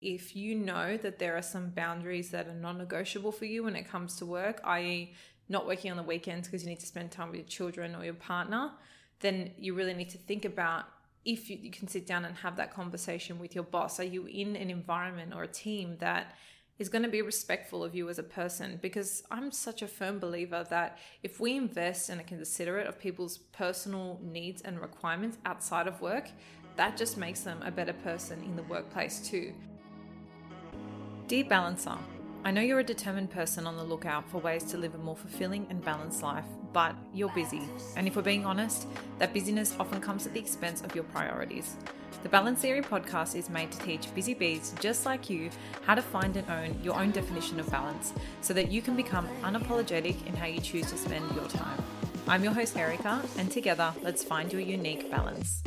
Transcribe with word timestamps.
If 0.00 0.36
you 0.36 0.54
know 0.54 0.96
that 0.96 1.18
there 1.18 1.36
are 1.36 1.42
some 1.42 1.70
boundaries 1.70 2.30
that 2.30 2.46
are 2.46 2.54
non 2.54 2.78
negotiable 2.78 3.32
for 3.32 3.46
you 3.46 3.64
when 3.64 3.74
it 3.74 3.88
comes 3.88 4.16
to 4.16 4.26
work, 4.26 4.60
i.e., 4.64 5.12
not 5.48 5.66
working 5.66 5.90
on 5.90 5.96
the 5.96 6.02
weekends 6.02 6.46
because 6.46 6.62
you 6.62 6.68
need 6.68 6.80
to 6.80 6.86
spend 6.86 7.10
time 7.10 7.28
with 7.28 7.38
your 7.38 7.46
children 7.46 7.94
or 7.94 8.04
your 8.04 8.14
partner, 8.14 8.70
then 9.20 9.50
you 9.58 9.74
really 9.74 9.94
need 9.94 10.10
to 10.10 10.18
think 10.18 10.44
about 10.44 10.84
if 11.24 11.50
you, 11.50 11.58
you, 11.60 11.70
can 11.70 11.88
sit 11.88 12.06
down 12.06 12.24
and 12.24 12.36
have 12.36 12.56
that 12.56 12.72
conversation 12.72 13.38
with 13.38 13.54
your 13.54 13.64
boss. 13.64 13.98
Are 13.98 14.04
you 14.04 14.26
in 14.26 14.56
an 14.56 14.70
environment 14.70 15.32
or 15.34 15.42
a 15.42 15.48
team 15.48 15.96
that 15.98 16.36
is 16.78 16.88
going 16.88 17.02
to 17.02 17.08
be 17.08 17.22
respectful 17.22 17.82
of 17.82 17.94
you 17.94 18.08
as 18.08 18.18
a 18.18 18.22
person? 18.22 18.78
Because 18.80 19.24
I'm 19.30 19.50
such 19.50 19.82
a 19.82 19.88
firm 19.88 20.20
believer 20.20 20.64
that 20.70 20.98
if 21.22 21.40
we 21.40 21.56
invest 21.56 22.08
and 22.08 22.20
are 22.20 22.24
considerate 22.24 22.86
of 22.86 22.98
people's 22.98 23.38
personal 23.38 24.20
needs 24.22 24.62
and 24.62 24.80
requirements 24.80 25.38
outside 25.44 25.88
of 25.88 26.00
work, 26.00 26.30
that 26.76 26.96
just 26.96 27.16
makes 27.16 27.40
them 27.40 27.60
a 27.62 27.70
better 27.70 27.92
person 27.92 28.42
in 28.44 28.54
the 28.54 28.62
workplace 28.62 29.28
too. 29.28 29.52
Dear 31.28 31.44
Balancer, 31.44 31.92
I 32.42 32.50
know 32.50 32.62
you're 32.62 32.78
a 32.78 32.84
determined 32.84 33.30
person 33.30 33.66
on 33.66 33.76
the 33.76 33.84
lookout 33.84 34.26
for 34.30 34.38
ways 34.38 34.64
to 34.64 34.78
live 34.78 34.94
a 34.94 34.98
more 34.98 35.14
fulfilling 35.14 35.66
and 35.68 35.84
balanced 35.84 36.22
life, 36.22 36.46
but 36.72 36.96
you're 37.12 37.28
busy. 37.34 37.68
And 37.98 38.08
if 38.08 38.16
we're 38.16 38.22
being 38.22 38.46
honest, 38.46 38.86
that 39.18 39.34
busyness 39.34 39.76
often 39.78 40.00
comes 40.00 40.26
at 40.26 40.32
the 40.32 40.40
expense 40.40 40.80
of 40.80 40.94
your 40.94 41.04
priorities. 41.04 41.76
The 42.22 42.30
Balance 42.30 42.60
Theory 42.60 42.80
podcast 42.80 43.36
is 43.36 43.50
made 43.50 43.70
to 43.72 43.78
teach 43.80 44.14
busy 44.14 44.32
bees 44.32 44.74
just 44.80 45.04
like 45.04 45.28
you 45.28 45.50
how 45.82 45.94
to 45.94 46.00
find 46.00 46.34
and 46.34 46.50
own 46.50 46.80
your 46.82 46.98
own 46.98 47.10
definition 47.10 47.60
of 47.60 47.70
balance 47.70 48.14
so 48.40 48.54
that 48.54 48.72
you 48.72 48.80
can 48.80 48.96
become 48.96 49.28
unapologetic 49.42 50.26
in 50.26 50.34
how 50.34 50.46
you 50.46 50.62
choose 50.62 50.90
to 50.90 50.96
spend 50.96 51.30
your 51.36 51.48
time. 51.48 51.78
I'm 52.26 52.42
your 52.42 52.54
host, 52.54 52.74
Erica, 52.74 53.20
and 53.36 53.50
together, 53.50 53.92
let's 54.00 54.24
find 54.24 54.50
your 54.50 54.62
unique 54.62 55.10
balance. 55.10 55.62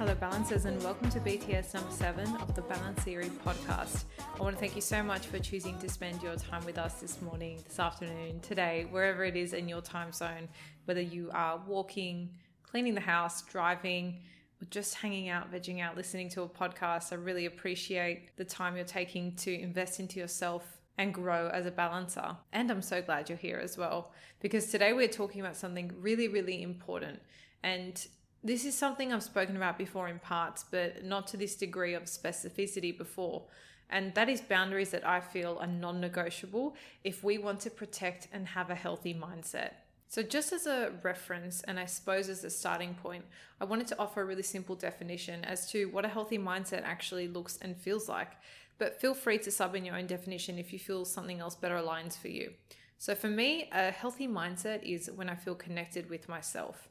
Hello, 0.00 0.14
Balancers, 0.14 0.64
and 0.64 0.82
welcome 0.82 1.10
to 1.10 1.20
BTS 1.20 1.74
number 1.74 1.90
seven 1.90 2.34
of 2.36 2.54
the 2.54 2.62
Balance 2.62 3.00
Theory 3.00 3.30
podcast. 3.44 4.04
I 4.34 4.42
want 4.42 4.56
to 4.56 4.58
thank 4.58 4.74
you 4.74 4.80
so 4.80 5.02
much 5.02 5.26
for 5.26 5.38
choosing 5.38 5.78
to 5.78 5.90
spend 5.90 6.22
your 6.22 6.36
time 6.36 6.64
with 6.64 6.78
us 6.78 6.94
this 6.94 7.20
morning, 7.20 7.60
this 7.68 7.78
afternoon, 7.78 8.40
today, 8.40 8.86
wherever 8.88 9.24
it 9.24 9.36
is 9.36 9.52
in 9.52 9.68
your 9.68 9.82
time 9.82 10.10
zone, 10.10 10.48
whether 10.86 11.02
you 11.02 11.30
are 11.34 11.62
walking, 11.66 12.30
cleaning 12.62 12.94
the 12.94 13.00
house, 13.02 13.42
driving, 13.42 14.22
or 14.62 14.64
just 14.70 14.94
hanging 14.94 15.28
out, 15.28 15.52
vegging 15.52 15.82
out, 15.82 15.98
listening 15.98 16.30
to 16.30 16.40
a 16.44 16.48
podcast. 16.48 17.12
I 17.12 17.16
really 17.16 17.44
appreciate 17.44 18.34
the 18.38 18.44
time 18.46 18.76
you're 18.76 18.86
taking 18.86 19.36
to 19.36 19.52
invest 19.52 20.00
into 20.00 20.18
yourself 20.18 20.78
and 20.96 21.12
grow 21.12 21.50
as 21.52 21.66
a 21.66 21.70
balancer. 21.70 22.38
And 22.54 22.70
I'm 22.70 22.80
so 22.80 23.02
glad 23.02 23.28
you're 23.28 23.36
here 23.36 23.60
as 23.62 23.76
well, 23.76 24.14
because 24.40 24.68
today 24.68 24.94
we're 24.94 25.08
talking 25.08 25.42
about 25.42 25.56
something 25.56 25.92
really, 26.00 26.28
really 26.28 26.62
important. 26.62 27.20
And 27.62 28.02
this 28.42 28.64
is 28.64 28.76
something 28.76 29.12
I've 29.12 29.22
spoken 29.22 29.56
about 29.56 29.76
before 29.76 30.08
in 30.08 30.18
parts, 30.18 30.64
but 30.70 31.04
not 31.04 31.26
to 31.28 31.36
this 31.36 31.56
degree 31.56 31.94
of 31.94 32.04
specificity 32.04 32.96
before. 32.96 33.42
And 33.90 34.14
that 34.14 34.28
is 34.28 34.40
boundaries 34.40 34.90
that 34.90 35.06
I 35.06 35.20
feel 35.20 35.58
are 35.60 35.66
non 35.66 36.00
negotiable 36.00 36.76
if 37.04 37.24
we 37.24 37.38
want 37.38 37.60
to 37.60 37.70
protect 37.70 38.28
and 38.32 38.46
have 38.48 38.70
a 38.70 38.74
healthy 38.74 39.14
mindset. 39.14 39.72
So, 40.08 40.22
just 40.22 40.52
as 40.52 40.66
a 40.66 40.92
reference, 41.02 41.62
and 41.62 41.78
I 41.78 41.84
suppose 41.84 42.28
as 42.28 42.42
a 42.44 42.50
starting 42.50 42.94
point, 42.94 43.24
I 43.60 43.64
wanted 43.64 43.86
to 43.88 43.98
offer 43.98 44.22
a 44.22 44.24
really 44.24 44.42
simple 44.42 44.74
definition 44.74 45.44
as 45.44 45.70
to 45.70 45.86
what 45.86 46.04
a 46.04 46.08
healthy 46.08 46.38
mindset 46.38 46.82
actually 46.82 47.28
looks 47.28 47.58
and 47.62 47.76
feels 47.76 48.08
like. 48.08 48.32
But 48.78 49.00
feel 49.00 49.14
free 49.14 49.38
to 49.38 49.50
sub 49.50 49.74
in 49.74 49.84
your 49.84 49.96
own 49.96 50.06
definition 50.06 50.58
if 50.58 50.72
you 50.72 50.78
feel 50.78 51.04
something 51.04 51.38
else 51.38 51.54
better 51.54 51.76
aligns 51.76 52.18
for 52.18 52.28
you. 52.28 52.52
So, 52.98 53.14
for 53.14 53.28
me, 53.28 53.68
a 53.72 53.90
healthy 53.90 54.26
mindset 54.26 54.82
is 54.82 55.10
when 55.10 55.28
I 55.28 55.34
feel 55.34 55.54
connected 55.54 56.08
with 56.08 56.28
myself. 56.28 56.88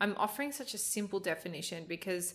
I'm 0.00 0.14
offering 0.18 0.52
such 0.52 0.74
a 0.74 0.78
simple 0.78 1.20
definition 1.20 1.84
because 1.88 2.34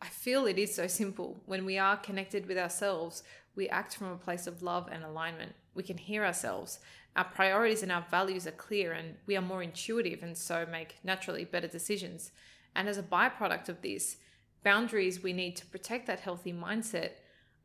I 0.00 0.06
feel 0.06 0.46
it 0.46 0.58
is 0.58 0.74
so 0.74 0.86
simple. 0.86 1.42
When 1.46 1.64
we 1.64 1.78
are 1.78 1.96
connected 1.96 2.46
with 2.46 2.58
ourselves, 2.58 3.22
we 3.56 3.68
act 3.68 3.96
from 3.96 4.08
a 4.08 4.16
place 4.16 4.46
of 4.46 4.62
love 4.62 4.88
and 4.90 5.04
alignment. 5.04 5.52
We 5.74 5.82
can 5.82 5.98
hear 5.98 6.24
ourselves. 6.24 6.78
Our 7.16 7.24
priorities 7.24 7.82
and 7.82 7.92
our 7.92 8.04
values 8.10 8.46
are 8.46 8.52
clear, 8.52 8.92
and 8.92 9.14
we 9.26 9.36
are 9.36 9.42
more 9.42 9.62
intuitive 9.62 10.22
and 10.22 10.36
so 10.36 10.66
make 10.70 10.96
naturally 11.04 11.44
better 11.44 11.68
decisions. 11.68 12.32
And 12.74 12.88
as 12.88 12.98
a 12.98 13.02
byproduct 13.02 13.68
of 13.68 13.82
this, 13.82 14.16
boundaries 14.64 15.22
we 15.22 15.32
need 15.32 15.56
to 15.56 15.66
protect 15.66 16.06
that 16.06 16.20
healthy 16.20 16.52
mindset 16.52 17.10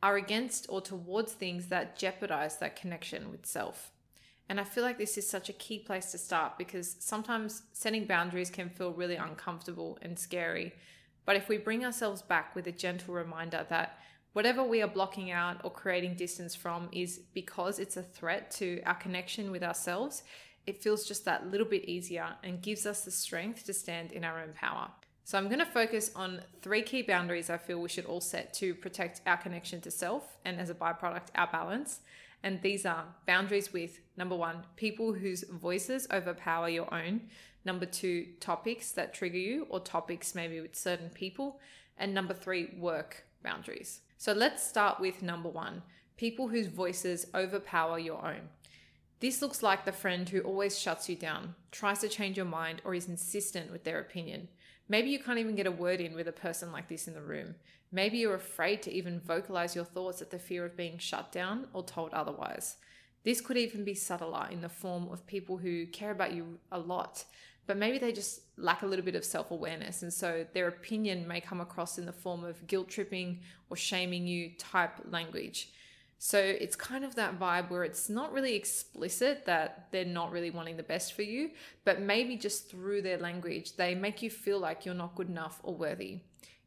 are 0.01 0.17
against 0.17 0.65
or 0.69 0.81
towards 0.81 1.33
things 1.33 1.67
that 1.67 1.97
jeopardize 1.97 2.57
that 2.57 2.75
connection 2.75 3.31
with 3.31 3.45
self. 3.45 3.91
And 4.49 4.59
I 4.59 4.63
feel 4.63 4.83
like 4.83 4.97
this 4.97 5.17
is 5.17 5.29
such 5.29 5.47
a 5.49 5.53
key 5.53 5.77
place 5.77 6.11
to 6.11 6.17
start 6.17 6.57
because 6.57 6.95
sometimes 6.99 7.61
setting 7.71 8.05
boundaries 8.05 8.49
can 8.49 8.69
feel 8.69 8.91
really 8.91 9.15
uncomfortable 9.15 9.99
and 10.01 10.17
scary. 10.17 10.73
But 11.25 11.35
if 11.35 11.47
we 11.47 11.57
bring 11.57 11.85
ourselves 11.85 12.23
back 12.23 12.55
with 12.55 12.65
a 12.65 12.71
gentle 12.71 13.13
reminder 13.13 13.67
that 13.69 13.99
whatever 14.33 14.63
we 14.63 14.81
are 14.81 14.87
blocking 14.87 15.29
out 15.29 15.63
or 15.63 15.71
creating 15.71 16.15
distance 16.15 16.55
from 16.55 16.89
is 16.91 17.19
because 17.33 17.77
it's 17.77 17.97
a 17.97 18.01
threat 18.01 18.49
to 18.51 18.81
our 18.87 18.95
connection 18.95 19.51
with 19.51 19.61
ourselves, 19.61 20.23
it 20.65 20.81
feels 20.81 21.07
just 21.07 21.25
that 21.25 21.51
little 21.51 21.67
bit 21.67 21.85
easier 21.85 22.29
and 22.43 22.63
gives 22.63 22.87
us 22.87 23.05
the 23.05 23.11
strength 23.11 23.65
to 23.65 23.73
stand 23.73 24.11
in 24.11 24.23
our 24.23 24.39
own 24.41 24.53
power. 24.53 24.89
So, 25.23 25.37
I'm 25.37 25.45
going 25.45 25.59
to 25.59 25.65
focus 25.65 26.09
on 26.15 26.41
three 26.63 26.81
key 26.81 27.03
boundaries 27.03 27.51
I 27.51 27.57
feel 27.57 27.79
we 27.79 27.89
should 27.89 28.05
all 28.05 28.21
set 28.21 28.51
to 28.55 28.73
protect 28.73 29.21
our 29.27 29.37
connection 29.37 29.79
to 29.81 29.91
self 29.91 30.37
and, 30.43 30.59
as 30.59 30.71
a 30.71 30.73
byproduct, 30.73 31.27
our 31.35 31.47
balance. 31.51 31.99
And 32.43 32.61
these 32.61 32.85
are 32.85 33.05
boundaries 33.25 33.73
with 33.73 33.99
number 34.17 34.35
one, 34.35 34.63
people 34.75 35.13
whose 35.13 35.43
voices 35.43 36.07
overpower 36.11 36.69
your 36.69 36.93
own. 36.93 37.21
Number 37.65 37.85
two, 37.85 38.27
topics 38.39 38.91
that 38.93 39.13
trigger 39.13 39.37
you 39.37 39.67
or 39.69 39.79
topics 39.79 40.33
maybe 40.35 40.61
with 40.61 40.75
certain 40.75 41.09
people. 41.09 41.59
And 41.97 42.13
number 42.13 42.33
three, 42.33 42.73
work 42.77 43.25
boundaries. 43.43 44.01
So 44.17 44.31
let's 44.33 44.65
start 44.65 44.99
with 44.99 45.21
number 45.21 45.49
one 45.49 45.81
people 46.17 46.49
whose 46.49 46.67
voices 46.67 47.27
overpower 47.33 47.97
your 47.97 48.25
own. 48.25 48.41
This 49.19 49.41
looks 49.41 49.61
like 49.61 49.83
the 49.83 49.91
friend 49.91 50.27
who 50.29 50.39
always 50.41 50.79
shuts 50.79 51.09
you 51.09 51.15
down, 51.15 51.55
tries 51.71 51.99
to 51.99 52.07
change 52.07 52.37
your 52.37 52.45
mind, 52.45 52.81
or 52.85 52.95
is 52.95 53.09
insistent 53.09 53.71
with 53.71 53.83
their 53.83 53.99
opinion. 53.99 54.47
Maybe 54.87 55.09
you 55.09 55.19
can't 55.19 55.39
even 55.39 55.55
get 55.55 55.67
a 55.67 55.71
word 55.71 55.99
in 55.99 56.15
with 56.15 56.27
a 56.27 56.33
person 56.33 56.71
like 56.71 56.87
this 56.87 57.07
in 57.07 57.13
the 57.13 57.21
room. 57.21 57.55
Maybe 57.91 58.19
you're 58.19 58.35
afraid 58.35 58.81
to 58.83 58.91
even 58.91 59.19
vocalize 59.19 59.75
your 59.75 59.83
thoughts 59.83 60.21
at 60.21 60.31
the 60.31 60.39
fear 60.39 60.65
of 60.65 60.77
being 60.77 60.97
shut 60.97 61.31
down 61.31 61.67
or 61.73 61.83
told 61.83 62.13
otherwise. 62.13 62.77
This 63.23 63.41
could 63.41 63.57
even 63.57 63.83
be 63.83 63.93
subtler 63.93 64.47
in 64.49 64.61
the 64.61 64.69
form 64.69 65.09
of 65.11 65.27
people 65.27 65.57
who 65.57 65.85
care 65.87 66.11
about 66.11 66.33
you 66.33 66.57
a 66.71 66.79
lot, 66.79 67.25
but 67.67 67.77
maybe 67.77 67.97
they 67.97 68.13
just 68.13 68.41
lack 68.57 68.83
a 68.83 68.85
little 68.85 69.03
bit 69.03 69.15
of 69.15 69.25
self 69.25 69.51
awareness. 69.51 70.01
And 70.01 70.13
so 70.13 70.45
their 70.53 70.69
opinion 70.69 71.27
may 71.27 71.41
come 71.41 71.59
across 71.59 71.97
in 71.97 72.05
the 72.05 72.13
form 72.13 72.43
of 72.43 72.65
guilt 72.67 72.89
tripping 72.89 73.41
or 73.69 73.75
shaming 73.75 74.25
you 74.25 74.51
type 74.57 74.93
language. 75.09 75.69
So 76.21 76.37
it's 76.37 76.75
kind 76.75 77.05
of 77.05 77.15
that 77.15 77.39
vibe 77.39 77.69
where 77.69 77.85
it's 77.85 78.09
not 78.09 78.33
really 78.33 78.53
explicit 78.53 79.45
that 79.45 79.87
they're 79.91 80.03
not 80.03 80.33
really 80.33 80.51
wanting 80.51 80.75
the 80.75 80.83
best 80.83 81.13
for 81.13 81.21
you, 81.21 81.51
but 81.85 82.01
maybe 82.01 82.35
just 82.35 82.69
through 82.69 83.03
their 83.03 83.17
language, 83.17 83.77
they 83.77 83.95
make 83.95 84.21
you 84.21 84.29
feel 84.29 84.59
like 84.59 84.85
you're 84.85 84.93
not 84.93 85.15
good 85.15 85.29
enough 85.29 85.61
or 85.63 85.73
worthy. 85.73 86.19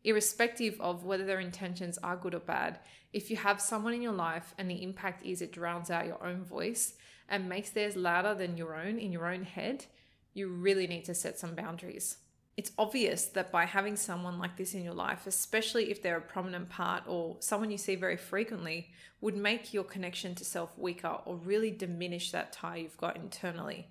Irrespective 0.04 0.80
of 0.80 1.04
whether 1.04 1.26
their 1.26 1.38
intentions 1.38 1.98
are 1.98 2.16
good 2.16 2.34
or 2.34 2.40
bad, 2.40 2.78
if 3.12 3.30
you 3.30 3.36
have 3.36 3.60
someone 3.60 3.92
in 3.92 4.00
your 4.00 4.12
life 4.12 4.54
and 4.56 4.70
the 4.70 4.82
impact 4.82 5.22
is 5.24 5.42
it 5.42 5.52
drowns 5.52 5.90
out 5.90 6.06
your 6.06 6.24
own 6.26 6.42
voice 6.44 6.94
and 7.28 7.46
makes 7.46 7.69
theirs 7.69 7.94
louder 7.94 8.34
than 8.34 8.56
your 8.56 8.74
own 8.74 8.98
in 8.98 9.12
your 9.12 9.26
own 9.26 9.42
head, 9.44 9.84
you 10.32 10.48
really 10.48 10.86
need 10.86 11.04
to 11.04 11.14
set 11.14 11.38
some 11.38 11.54
boundaries 11.54 12.16
it's 12.56 12.72
obvious 12.78 13.26
that 13.26 13.50
by 13.50 13.64
having 13.64 13.96
someone 13.96 14.38
like 14.38 14.56
this 14.56 14.74
in 14.74 14.84
your 14.84 14.94
life, 14.94 15.26
especially 15.26 15.90
if 15.90 16.02
they're 16.02 16.18
a 16.18 16.20
prominent 16.20 16.68
part 16.68 17.04
or 17.06 17.36
someone 17.40 17.70
you 17.70 17.78
see 17.78 17.94
very 17.94 18.16
frequently, 18.16 18.90
would 19.22 19.36
make 19.36 19.72
your 19.72 19.84
connection 19.84 20.34
to 20.34 20.44
self 20.44 20.76
weaker 20.78 21.16
or 21.24 21.36
really 21.36 21.70
diminish 21.70 22.30
that 22.30 22.52
tie 22.52 22.76
you've 22.76 22.96
got 22.98 23.16
internally. 23.16 23.88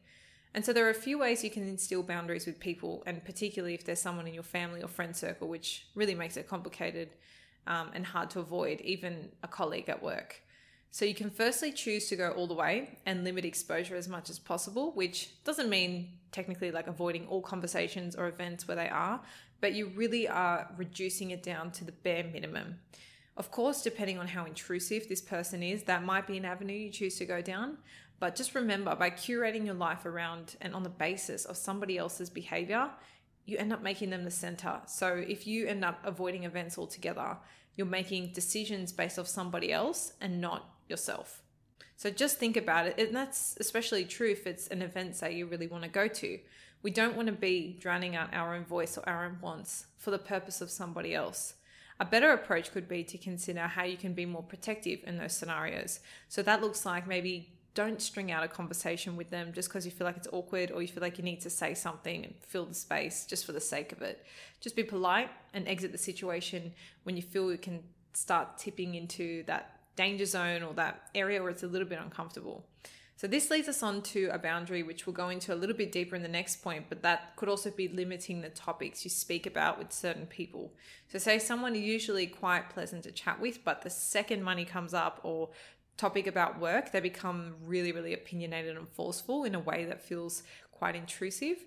And 0.53 0.63
so 0.63 0.73
there 0.73 0.85
are 0.85 0.91
a 0.91 0.93
few 0.93 1.17
ways 1.17 1.43
you 1.43 1.49
can 1.49 1.67
instill 1.67 2.03
boundaries 2.03 2.45
with 2.45 2.59
people, 2.59 3.03
and 3.05 3.23
particularly 3.23 3.73
if 3.73 3.85
there's 3.85 4.01
someone 4.01 4.27
in 4.27 4.33
your 4.33 4.43
family 4.43 4.83
or 4.83 4.87
friend 4.87 5.15
circle, 5.15 5.47
which 5.47 5.87
really 5.95 6.13
makes 6.13 6.35
it 6.37 6.47
complicated 6.47 7.09
um, 7.67 7.89
and 7.93 8.05
hard 8.05 8.29
to 8.31 8.39
avoid, 8.39 8.81
even 8.81 9.29
a 9.43 9.47
colleague 9.47 9.87
at 9.89 10.03
work. 10.03 10.41
So 10.93 11.05
you 11.05 11.15
can 11.15 11.29
firstly 11.29 11.71
choose 11.71 12.09
to 12.09 12.17
go 12.17 12.31
all 12.31 12.47
the 12.47 12.53
way 12.53 12.97
and 13.05 13.23
limit 13.23 13.45
exposure 13.45 13.95
as 13.95 14.09
much 14.09 14.29
as 14.29 14.39
possible, 14.39 14.91
which 14.91 15.29
doesn't 15.45 15.69
mean 15.69 16.09
technically 16.33 16.69
like 16.69 16.87
avoiding 16.87 17.27
all 17.27 17.41
conversations 17.41 18.13
or 18.15 18.27
events 18.27 18.67
where 18.67 18.75
they 18.75 18.89
are, 18.89 19.21
but 19.61 19.73
you 19.73 19.87
really 19.95 20.27
are 20.27 20.69
reducing 20.77 21.31
it 21.31 21.43
down 21.43 21.71
to 21.71 21.85
the 21.85 21.93
bare 21.93 22.25
minimum. 22.25 22.79
Of 23.37 23.51
course, 23.51 23.81
depending 23.81 24.19
on 24.19 24.27
how 24.27 24.43
intrusive 24.43 25.07
this 25.07 25.21
person 25.21 25.63
is, 25.63 25.83
that 25.83 26.03
might 26.03 26.27
be 26.27 26.37
an 26.37 26.43
avenue 26.43 26.75
you 26.75 26.89
choose 26.89 27.15
to 27.19 27.25
go 27.25 27.41
down. 27.41 27.77
But 28.19 28.35
just 28.35 28.53
remember 28.53 28.93
by 28.93 29.11
curating 29.11 29.65
your 29.65 29.75
life 29.75 30.05
around 30.05 30.57
and 30.59 30.75
on 30.75 30.83
the 30.83 30.89
basis 30.89 31.45
of 31.45 31.55
somebody 31.55 31.97
else's 31.97 32.29
behavior, 32.29 32.89
you 33.45 33.57
end 33.57 33.71
up 33.71 33.81
making 33.81 34.09
them 34.09 34.25
the 34.25 34.31
center. 34.31 34.81
So 34.87 35.15
if 35.15 35.47
you 35.47 35.67
end 35.67 35.85
up 35.85 35.99
avoiding 36.03 36.43
events 36.43 36.77
altogether, 36.77 37.37
you're 37.75 37.87
making 37.87 38.33
decisions 38.33 38.91
based 38.91 39.17
off 39.17 39.27
somebody 39.27 39.71
else 39.71 40.13
and 40.19 40.41
not 40.41 40.69
yourself. 40.91 41.41
So 41.97 42.11
just 42.11 42.37
think 42.37 42.57
about 42.57 42.85
it. 42.87 42.99
And 42.99 43.15
that's 43.15 43.57
especially 43.59 44.05
true 44.05 44.29
if 44.29 44.45
it's 44.45 44.67
an 44.67 44.81
event, 44.81 45.15
say, 45.15 45.35
you 45.35 45.47
really 45.47 45.67
want 45.67 45.83
to 45.83 45.89
go 45.89 46.07
to. 46.07 46.39
We 46.83 46.91
don't 46.91 47.15
want 47.15 47.27
to 47.27 47.33
be 47.33 47.77
drowning 47.79 48.15
out 48.15 48.33
our 48.33 48.55
own 48.55 48.65
voice 48.65 48.97
or 48.97 49.07
our 49.07 49.25
own 49.25 49.37
wants 49.41 49.85
for 49.97 50.11
the 50.11 50.17
purpose 50.17 50.61
of 50.61 50.69
somebody 50.69 51.13
else. 51.13 51.55
A 51.99 52.05
better 52.05 52.31
approach 52.31 52.71
could 52.71 52.87
be 52.87 53.03
to 53.03 53.17
consider 53.17 53.61
how 53.61 53.83
you 53.83 53.97
can 53.97 54.13
be 54.13 54.25
more 54.25 54.41
protective 54.41 55.01
in 55.05 55.17
those 55.17 55.33
scenarios. 55.33 55.99
So 56.27 56.41
that 56.41 56.61
looks 56.61 56.85
like 56.85 57.07
maybe 57.07 57.53
don't 57.73 58.01
string 58.01 58.31
out 58.31 58.43
a 58.43 58.47
conversation 58.47 59.15
with 59.15 59.29
them 59.29 59.53
just 59.53 59.69
because 59.69 59.85
you 59.85 59.91
feel 59.91 60.05
like 60.05 60.17
it's 60.17 60.27
awkward 60.31 60.71
or 60.71 60.81
you 60.81 60.87
feel 60.87 61.01
like 61.01 61.17
you 61.17 61.23
need 61.23 61.41
to 61.41 61.49
say 61.49 61.73
something 61.73 62.25
and 62.25 62.33
fill 62.41 62.65
the 62.65 62.73
space 62.73 63.25
just 63.25 63.45
for 63.45 63.51
the 63.51 63.61
sake 63.61 63.91
of 63.91 64.01
it. 64.01 64.25
Just 64.59 64.75
be 64.75 64.83
polite 64.83 65.29
and 65.53 65.67
exit 65.67 65.91
the 65.91 65.97
situation 65.97 66.73
when 67.03 67.15
you 67.15 67.21
feel 67.21 67.51
you 67.51 67.57
can 67.57 67.83
start 68.13 68.57
tipping 68.57 68.95
into 68.95 69.43
that 69.43 69.80
danger 70.01 70.25
zone 70.25 70.63
or 70.63 70.73
that 70.73 71.09
area 71.13 71.39
where 71.41 71.51
it's 71.51 71.63
a 71.63 71.67
little 71.67 71.87
bit 71.87 71.99
uncomfortable. 72.01 72.65
So 73.21 73.27
this 73.27 73.51
leads 73.51 73.67
us 73.67 73.83
on 73.83 74.01
to 74.13 74.29
a 74.33 74.39
boundary, 74.39 74.81
which 74.81 75.05
we'll 75.05 75.13
go 75.13 75.29
into 75.29 75.53
a 75.53 75.59
little 75.61 75.75
bit 75.75 75.91
deeper 75.91 76.15
in 76.15 76.23
the 76.23 76.37
next 76.39 76.63
point, 76.63 76.85
but 76.89 77.03
that 77.03 77.35
could 77.35 77.49
also 77.49 77.69
be 77.69 77.87
limiting 77.87 78.41
the 78.41 78.49
topics 78.49 79.03
you 79.03 79.11
speak 79.11 79.45
about 79.45 79.77
with 79.77 79.91
certain 79.93 80.25
people. 80.25 80.73
So 81.11 81.19
say 81.19 81.37
someone 81.37 81.75
usually 81.75 82.25
quite 82.25 82.71
pleasant 82.71 83.03
to 83.03 83.11
chat 83.11 83.39
with, 83.39 83.63
but 83.63 83.83
the 83.83 83.91
second 83.91 84.41
money 84.43 84.65
comes 84.65 84.95
up 84.95 85.19
or 85.21 85.49
topic 85.97 86.25
about 86.25 86.59
work, 86.59 86.91
they 86.91 86.99
become 86.99 87.53
really, 87.63 87.91
really 87.91 88.13
opinionated 88.13 88.75
and 88.75 88.89
forceful 88.89 89.43
in 89.43 89.53
a 89.53 89.59
way 89.59 89.85
that 89.85 90.01
feels 90.01 90.41
quite 90.71 90.95
intrusive, 90.95 91.57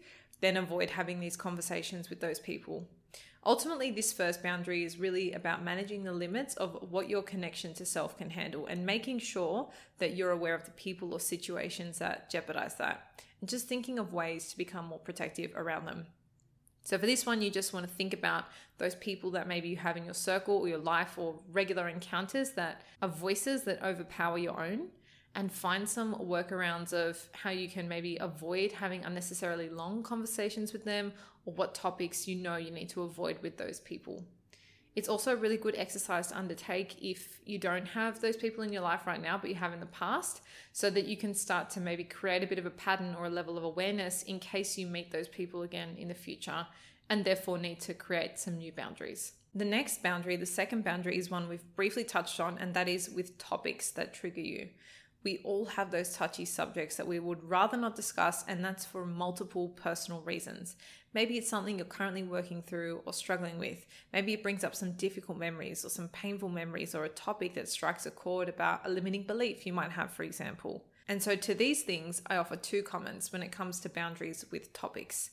then 0.40 0.56
avoid 0.56 0.90
having 0.90 1.20
these 1.20 1.36
conversations 1.36 2.10
with 2.10 2.18
those 2.18 2.40
people. 2.40 2.88
Ultimately, 3.46 3.90
this 3.90 4.12
first 4.12 4.42
boundary 4.42 4.84
is 4.84 4.98
really 4.98 5.32
about 5.32 5.62
managing 5.62 6.02
the 6.02 6.12
limits 6.12 6.54
of 6.54 6.90
what 6.90 7.10
your 7.10 7.22
connection 7.22 7.74
to 7.74 7.84
self 7.84 8.16
can 8.16 8.30
handle 8.30 8.66
and 8.66 8.86
making 8.86 9.18
sure 9.18 9.68
that 9.98 10.16
you're 10.16 10.30
aware 10.30 10.54
of 10.54 10.64
the 10.64 10.70
people 10.72 11.12
or 11.12 11.20
situations 11.20 11.98
that 11.98 12.30
jeopardize 12.30 12.76
that. 12.76 13.22
And 13.40 13.48
just 13.50 13.68
thinking 13.68 13.98
of 13.98 14.14
ways 14.14 14.48
to 14.48 14.56
become 14.56 14.86
more 14.86 14.98
protective 14.98 15.52
around 15.54 15.86
them. 15.86 16.06
So, 16.84 16.96
for 16.96 17.06
this 17.06 17.26
one, 17.26 17.42
you 17.42 17.50
just 17.50 17.74
want 17.74 17.86
to 17.86 17.92
think 17.92 18.14
about 18.14 18.44
those 18.78 18.94
people 18.94 19.30
that 19.32 19.46
maybe 19.46 19.68
you 19.68 19.76
have 19.76 19.96
in 19.98 20.04
your 20.04 20.14
circle 20.14 20.56
or 20.56 20.68
your 20.68 20.78
life 20.78 21.18
or 21.18 21.34
regular 21.52 21.88
encounters 21.88 22.52
that 22.52 22.82
are 23.02 23.08
voices 23.08 23.64
that 23.64 23.82
overpower 23.82 24.38
your 24.38 24.58
own 24.58 24.88
and 25.34 25.52
find 25.52 25.88
some 25.88 26.14
workarounds 26.14 26.92
of 26.92 27.18
how 27.32 27.50
you 27.50 27.68
can 27.68 27.88
maybe 27.88 28.16
avoid 28.18 28.72
having 28.72 29.04
unnecessarily 29.04 29.68
long 29.68 30.02
conversations 30.02 30.72
with 30.72 30.84
them 30.84 31.12
or 31.44 31.54
what 31.54 31.74
topics 31.74 32.28
you 32.28 32.36
know 32.36 32.56
you 32.56 32.70
need 32.70 32.88
to 32.90 33.02
avoid 33.02 33.38
with 33.42 33.56
those 33.56 33.80
people. 33.80 34.24
It's 34.94 35.08
also 35.08 35.32
a 35.32 35.36
really 35.36 35.56
good 35.56 35.74
exercise 35.76 36.28
to 36.28 36.38
undertake 36.38 37.02
if 37.02 37.40
you 37.44 37.58
don't 37.58 37.86
have 37.86 38.20
those 38.20 38.36
people 38.36 38.62
in 38.62 38.72
your 38.72 38.82
life 38.82 39.08
right 39.08 39.20
now, 39.20 39.36
but 39.36 39.50
you 39.50 39.56
have 39.56 39.72
in 39.72 39.80
the 39.80 39.86
past, 39.86 40.40
so 40.72 40.88
that 40.90 41.06
you 41.06 41.16
can 41.16 41.34
start 41.34 41.68
to 41.70 41.80
maybe 41.80 42.04
create 42.04 42.44
a 42.44 42.46
bit 42.46 42.60
of 42.60 42.66
a 42.66 42.70
pattern 42.70 43.16
or 43.18 43.26
a 43.26 43.30
level 43.30 43.58
of 43.58 43.64
awareness 43.64 44.22
in 44.22 44.38
case 44.38 44.78
you 44.78 44.86
meet 44.86 45.10
those 45.10 45.26
people 45.26 45.62
again 45.62 45.96
in 45.98 46.06
the 46.06 46.14
future 46.14 46.66
and 47.10 47.24
therefore 47.24 47.58
need 47.58 47.80
to 47.80 47.92
create 47.92 48.38
some 48.38 48.56
new 48.56 48.70
boundaries. 48.70 49.32
The 49.52 49.64
next 49.64 50.00
boundary, 50.00 50.36
the 50.36 50.46
second 50.46 50.84
boundary, 50.84 51.18
is 51.18 51.30
one 51.30 51.48
we've 51.48 51.74
briefly 51.74 52.04
touched 52.04 52.38
on, 52.38 52.56
and 52.58 52.72
that 52.74 52.88
is 52.88 53.10
with 53.10 53.36
topics 53.36 53.90
that 53.92 54.14
trigger 54.14 54.40
you 54.40 54.68
we 55.24 55.40
all 55.42 55.64
have 55.64 55.90
those 55.90 56.14
touchy 56.14 56.44
subjects 56.44 56.96
that 56.96 57.06
we 57.06 57.18
would 57.18 57.42
rather 57.48 57.76
not 57.76 57.96
discuss, 57.96 58.44
and 58.46 58.62
that's 58.64 58.84
for 58.84 59.06
multiple 59.06 59.70
personal 59.70 60.20
reasons. 60.20 60.76
Maybe 61.14 61.38
it's 61.38 61.48
something 61.48 61.78
you're 61.78 61.86
currently 61.86 62.22
working 62.22 62.62
through 62.62 63.00
or 63.06 63.12
struggling 63.12 63.58
with. 63.58 63.86
Maybe 64.12 64.34
it 64.34 64.42
brings 64.42 64.64
up 64.64 64.74
some 64.74 64.92
difficult 64.92 65.38
memories 65.38 65.84
or 65.84 65.88
some 65.88 66.08
painful 66.08 66.50
memories 66.50 66.94
or 66.94 67.04
a 67.04 67.08
topic 67.08 67.54
that 67.54 67.68
strikes 67.68 68.04
a 68.04 68.10
chord 68.10 68.48
about 68.48 68.82
a 68.84 68.90
limiting 68.90 69.22
belief 69.22 69.64
you 69.64 69.72
might 69.72 69.92
have, 69.92 70.12
for 70.12 70.24
example. 70.24 70.84
And 71.08 71.22
so, 71.22 71.36
to 71.36 71.54
these 71.54 71.82
things, 71.82 72.20
I 72.26 72.36
offer 72.36 72.56
two 72.56 72.82
comments 72.82 73.32
when 73.32 73.42
it 73.42 73.52
comes 73.52 73.80
to 73.80 73.88
boundaries 73.88 74.44
with 74.50 74.72
topics. 74.72 75.30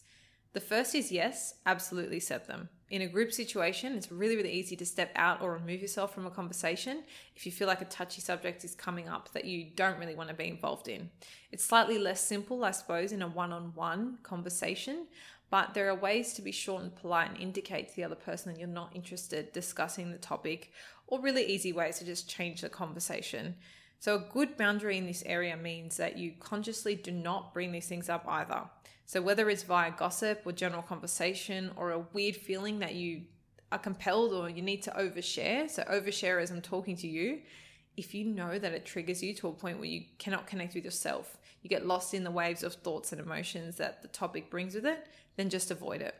The 0.53 0.59
first 0.59 0.95
is 0.95 1.11
yes, 1.11 1.55
absolutely 1.65 2.19
set 2.19 2.47
them. 2.47 2.69
In 2.91 3.03
a 3.03 3.07
group 3.07 3.31
situation, 3.31 3.95
it's 3.95 4.11
really, 4.11 4.35
really 4.35 4.51
easy 4.51 4.75
to 4.75 4.85
step 4.85 5.13
out 5.15 5.41
or 5.41 5.53
remove 5.53 5.81
yourself 5.81 6.13
from 6.13 6.27
a 6.27 6.29
conversation 6.29 7.03
if 7.37 7.45
you 7.45 7.51
feel 7.51 7.69
like 7.69 7.81
a 7.81 7.85
touchy 7.85 8.19
subject 8.19 8.65
is 8.65 8.75
coming 8.75 9.07
up 9.07 9.31
that 9.31 9.45
you 9.45 9.67
don't 9.77 9.97
really 9.97 10.13
want 10.13 10.27
to 10.27 10.35
be 10.35 10.49
involved 10.49 10.89
in. 10.89 11.09
It's 11.53 11.63
slightly 11.63 11.97
less 11.97 12.19
simple, 12.21 12.65
I 12.65 12.71
suppose, 12.71 13.13
in 13.13 13.21
a 13.21 13.29
one 13.29 13.53
on 13.53 13.71
one 13.75 14.17
conversation, 14.23 15.07
but 15.49 15.73
there 15.73 15.87
are 15.87 15.95
ways 15.95 16.33
to 16.33 16.41
be 16.41 16.51
short 16.51 16.83
and 16.83 16.93
polite 16.93 17.29
and 17.29 17.39
indicate 17.39 17.87
to 17.87 17.95
the 17.95 18.03
other 18.03 18.15
person 18.15 18.51
that 18.51 18.59
you're 18.59 18.67
not 18.67 18.93
interested 18.93 19.53
discussing 19.53 20.11
the 20.11 20.17
topic, 20.17 20.73
or 21.07 21.21
really 21.21 21.45
easy 21.45 21.71
ways 21.71 21.97
to 21.99 22.05
just 22.05 22.29
change 22.29 22.59
the 22.59 22.67
conversation. 22.67 23.55
So, 23.99 24.15
a 24.15 24.33
good 24.33 24.57
boundary 24.57 24.97
in 24.97 25.05
this 25.05 25.23
area 25.25 25.55
means 25.55 25.95
that 25.95 26.17
you 26.17 26.33
consciously 26.41 26.95
do 26.95 27.11
not 27.11 27.53
bring 27.53 27.71
these 27.71 27.87
things 27.87 28.09
up 28.09 28.25
either. 28.27 28.63
So, 29.11 29.21
whether 29.21 29.49
it's 29.49 29.63
via 29.63 29.91
gossip 29.91 30.43
or 30.45 30.53
general 30.53 30.83
conversation 30.83 31.71
or 31.75 31.91
a 31.91 31.99
weird 32.13 32.37
feeling 32.37 32.79
that 32.79 32.95
you 32.95 33.23
are 33.69 33.77
compelled 33.77 34.31
or 34.31 34.49
you 34.49 34.61
need 34.61 34.83
to 34.83 34.91
overshare, 34.91 35.69
so 35.69 35.83
overshare 35.83 36.41
as 36.41 36.49
I'm 36.49 36.61
talking 36.61 36.95
to 36.95 37.09
you, 37.09 37.41
if 37.97 38.13
you 38.13 38.23
know 38.23 38.57
that 38.57 38.71
it 38.71 38.85
triggers 38.85 39.21
you 39.21 39.33
to 39.33 39.49
a 39.49 39.51
point 39.51 39.79
where 39.79 39.89
you 39.89 40.03
cannot 40.17 40.47
connect 40.47 40.75
with 40.75 40.85
yourself, 40.85 41.37
you 41.61 41.69
get 41.69 41.85
lost 41.85 42.13
in 42.13 42.23
the 42.23 42.31
waves 42.31 42.63
of 42.63 42.75
thoughts 42.75 43.11
and 43.11 43.19
emotions 43.19 43.75
that 43.75 44.01
the 44.01 44.07
topic 44.07 44.49
brings 44.49 44.75
with 44.75 44.85
it, 44.85 45.05
then 45.35 45.49
just 45.49 45.71
avoid 45.71 45.99
it. 46.01 46.15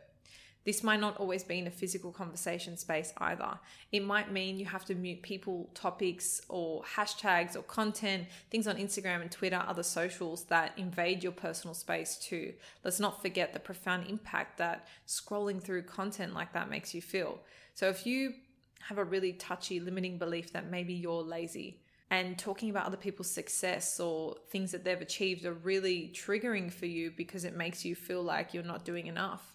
This 0.64 0.84
might 0.84 1.00
not 1.00 1.16
always 1.16 1.42
be 1.42 1.58
in 1.58 1.66
a 1.66 1.70
physical 1.70 2.12
conversation 2.12 2.76
space 2.76 3.12
either. 3.18 3.58
It 3.90 4.04
might 4.04 4.30
mean 4.30 4.58
you 4.58 4.66
have 4.66 4.84
to 4.86 4.94
mute 4.94 5.22
people, 5.22 5.70
topics, 5.74 6.40
or 6.48 6.84
hashtags 6.84 7.56
or 7.56 7.62
content, 7.62 8.26
things 8.50 8.68
on 8.68 8.76
Instagram 8.76 9.22
and 9.22 9.30
Twitter, 9.30 9.62
other 9.66 9.82
socials 9.82 10.44
that 10.44 10.72
invade 10.76 11.22
your 11.22 11.32
personal 11.32 11.74
space 11.74 12.16
too. 12.16 12.52
Let's 12.84 13.00
not 13.00 13.22
forget 13.22 13.52
the 13.52 13.60
profound 13.60 14.08
impact 14.08 14.58
that 14.58 14.86
scrolling 15.06 15.60
through 15.60 15.82
content 15.82 16.32
like 16.32 16.52
that 16.52 16.70
makes 16.70 16.94
you 16.94 17.02
feel. 17.02 17.40
So 17.74 17.88
if 17.88 18.06
you 18.06 18.34
have 18.80 18.98
a 18.98 19.04
really 19.04 19.32
touchy, 19.32 19.80
limiting 19.80 20.18
belief 20.18 20.52
that 20.52 20.70
maybe 20.70 20.94
you're 20.94 21.22
lazy, 21.22 21.80
and 22.10 22.38
talking 22.38 22.68
about 22.68 22.84
other 22.84 22.98
people's 22.98 23.30
success 23.30 23.98
or 23.98 24.36
things 24.50 24.70
that 24.72 24.84
they've 24.84 25.00
achieved 25.00 25.46
are 25.46 25.54
really 25.54 26.12
triggering 26.14 26.70
for 26.70 26.84
you 26.84 27.10
because 27.10 27.44
it 27.46 27.56
makes 27.56 27.86
you 27.86 27.94
feel 27.94 28.22
like 28.22 28.52
you're 28.52 28.62
not 28.62 28.84
doing 28.84 29.06
enough 29.06 29.51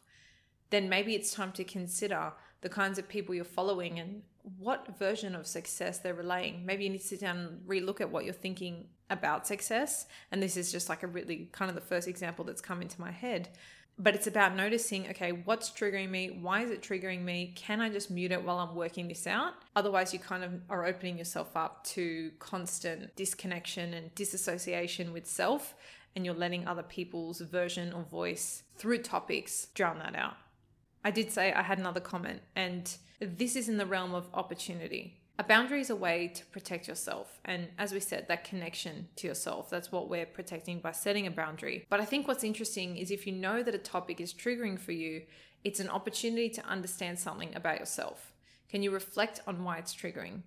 then 0.70 0.90
maybe 0.90 1.16
it's 1.16 1.32
time 1.32 1.52
to 1.54 1.64
consider 1.64 2.34
the 2.62 2.70
kinds 2.70 2.98
of 2.98 3.08
people 3.08 3.36
you're 3.36 3.44
following 3.44 4.00
and 4.00 4.22
what 4.58 4.98
version 4.98 5.36
of 5.36 5.46
success 5.46 6.00
they're 6.00 6.14
relaying. 6.14 6.66
Maybe 6.66 6.84
you 6.86 6.90
need 6.90 7.02
to 7.02 7.08
sit 7.08 7.22
down 7.22 7.38
and 7.38 7.68
relook 7.68 8.02
at 8.02 8.12
what 8.12 8.26
you're 8.26 8.34
thinking 8.34 8.86
about 9.10 9.48
success. 9.48 10.06
And 10.32 10.42
this 10.42 10.58
is 10.58 10.72
just 10.72 10.90
like 10.90 11.04
a 11.04 11.08
really 11.08 11.50
kind 11.52 11.70
of 11.70 11.76
the 11.76 11.82
first 11.82 12.08
example 12.08 12.46
that's 12.46 12.62
come 12.62 12.82
into 12.82 13.00
my 13.00 13.12
head. 13.12 13.50
But 14.00 14.14
it's 14.14 14.28
about 14.28 14.56
noticing, 14.56 15.10
okay, 15.10 15.32
what's 15.32 15.72
triggering 15.72 16.10
me? 16.10 16.38
Why 16.40 16.62
is 16.62 16.70
it 16.70 16.84
triggering 16.84 17.24
me? 17.24 17.54
Can 17.56 17.82
I 17.82 17.90
just 17.90 18.12
mute 18.12 18.32
it 18.32 18.44
while 18.44 18.60
I'm 18.60 18.76
working 18.76 19.08
this 19.08 19.26
out? 19.26 19.54
Otherwise, 19.76 20.14
you 20.14 20.20
kind 20.20 20.44
of 20.44 20.52
are 20.70 20.86
opening 20.86 21.18
yourself 21.18 21.58
up 21.58 21.84
to 21.86 22.32
constant 22.38 23.16
disconnection 23.16 23.96
and 23.96 24.14
disassociation 24.14 25.14
with 25.14 25.26
self, 25.26 25.74
and 26.16 26.24
you're 26.24 26.36
letting 26.36 26.68
other 26.68 26.84
people's 26.84 27.42
version 27.42 27.92
or 27.92 28.04
voice 28.04 28.62
through 28.78 29.00
topics 29.00 29.68
drown 29.74 29.98
that 29.98 30.16
out. 30.16 30.36
I 31.08 31.10
did 31.10 31.32
say 31.32 31.54
I 31.54 31.62
had 31.62 31.80
another 31.80 32.02
comment, 32.02 32.42
and 32.54 32.94
this 33.22 33.56
is 33.56 33.70
in 33.70 33.78
the 33.78 33.86
realm 33.86 34.14
of 34.14 34.28
opportunity. 34.34 35.22
A 35.40 35.44
boundary 35.46 35.80
is 35.80 35.90
a 35.90 35.96
way 35.96 36.28
to 36.36 36.46
protect 36.48 36.86
yourself. 36.86 37.40
And 37.46 37.70
as 37.78 37.94
we 37.94 38.02
said, 38.02 38.28
that 38.28 38.44
connection 38.44 39.08
to 39.16 39.26
yourself, 39.26 39.70
that's 39.70 39.90
what 39.90 40.10
we're 40.10 40.26
protecting 40.26 40.82
by 40.82 40.92
setting 40.92 41.26
a 41.26 41.32
boundary. 41.32 41.86
But 41.90 42.02
I 42.02 42.06
think 42.06 42.28
what's 42.28 42.44
interesting 42.44 42.98
is 42.98 43.10
if 43.10 43.26
you 43.26 43.32
know 43.32 43.64
that 43.64 43.74
a 43.74 43.78
topic 43.78 44.20
is 44.20 44.34
triggering 44.34 44.78
for 44.78 44.92
you, 44.92 45.22
it's 45.64 45.80
an 45.80 45.88
opportunity 45.88 46.50
to 46.50 46.66
understand 46.66 47.18
something 47.18 47.56
about 47.56 47.80
yourself. 47.80 48.34
Can 48.68 48.84
you 48.84 48.92
reflect 48.92 49.40
on 49.48 49.64
why 49.64 49.78
it's 49.78 49.96
triggering? 49.96 50.42